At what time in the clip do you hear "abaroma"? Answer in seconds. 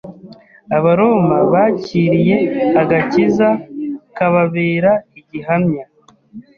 0.77-1.37